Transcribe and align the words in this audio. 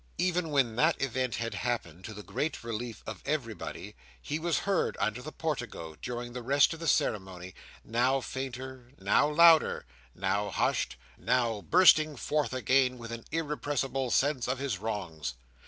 Even 0.17 0.49
when 0.49 0.77
that 0.77 0.99
event 0.99 1.35
had 1.35 1.53
happened, 1.53 2.03
to 2.05 2.15
the 2.15 2.23
great 2.23 2.63
relief 2.63 3.03
of 3.05 3.21
everybody, 3.23 3.95
he 4.19 4.39
was 4.39 4.61
heard 4.65 4.97
under 4.99 5.21
the 5.21 5.31
portico, 5.31 5.93
during 6.01 6.33
the 6.33 6.41
rest 6.41 6.73
of 6.73 6.79
the 6.79 6.87
ceremony, 6.87 7.53
now 7.83 8.19
fainter, 8.19 8.93
now 8.97 9.29
louder, 9.29 9.85
now 10.15 10.49
hushed, 10.49 10.95
now 11.19 11.61
bursting 11.61 12.15
forth 12.15 12.51
again 12.51 12.97
with 12.97 13.11
an 13.11 13.25
irrepressible 13.31 14.09
sense 14.09 14.47
of 14.47 14.57
his 14.57 14.79
wrongs. 14.79 15.35